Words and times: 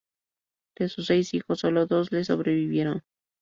De 0.79 0.89
sus 0.89 1.05
seis 1.05 1.31
hijos, 1.35 1.59
solo 1.59 1.85
dos 1.85 2.11
le 2.11 2.23
sobrevivieron. 2.23 3.03